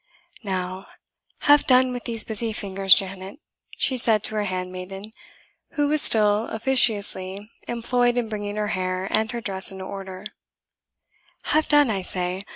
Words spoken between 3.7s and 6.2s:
she said to her handmaiden, who was